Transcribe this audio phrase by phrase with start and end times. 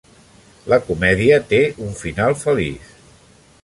[0.73, 2.93] La comèdia té un final feliç.